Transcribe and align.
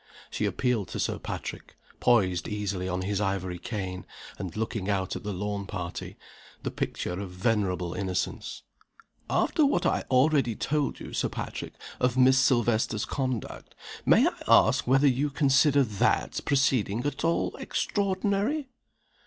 She 0.31 0.45
appealed 0.45 0.87
to 0.87 0.99
Sir 0.99 1.19
Patrick, 1.19 1.75
poised 1.99 2.47
easily 2.47 2.89
on 2.89 3.03
his 3.03 3.21
ivory 3.21 3.59
cane, 3.59 4.07
and 4.39 4.57
looking 4.57 4.89
out 4.89 5.15
at 5.15 5.21
the 5.23 5.31
lawn 5.31 5.67
party, 5.67 6.17
the 6.63 6.71
picture 6.71 7.19
of 7.19 7.29
venerable 7.29 7.93
innocence. 7.93 8.63
"After 9.29 9.63
what 9.63 9.85
I 9.85 9.97
have 9.97 10.07
already 10.09 10.55
told 10.55 10.99
you, 10.99 11.13
Sir 11.13 11.29
Patrick, 11.29 11.73
of 11.99 12.17
Miss 12.17 12.39
Silvester's 12.39 13.05
conduct, 13.05 13.75
may 14.03 14.25
I 14.27 14.31
ask 14.47 14.87
whether 14.87 15.05
you 15.07 15.29
consider 15.29 15.83
that 15.83 16.39
proceeding 16.45 17.05
at 17.05 17.23
all 17.23 17.55
extraordinary?" 17.57 18.69